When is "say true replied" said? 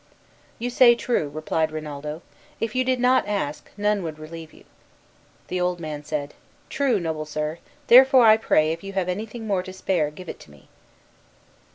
0.71-1.71